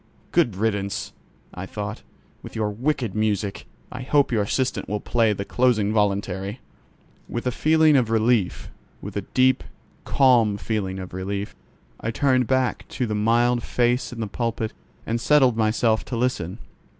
[0.31, 1.13] "Good riddance!"
[1.53, 2.01] I thought,
[2.41, 3.67] "with your wicked music!
[3.91, 6.59] I hope your assistant will play the closing voluntary."
[7.29, 9.63] With a feeling of relief—with a deep,
[10.03, 11.55] calm feeling of relief,
[11.99, 14.73] I turned back to the mild face in the pulpit
[15.05, 16.57] and settled myself to listen.